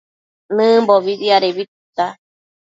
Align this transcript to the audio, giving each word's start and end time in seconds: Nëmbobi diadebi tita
Nëmbobi 0.55 1.13
diadebi 1.21 1.63
tita 1.71 2.07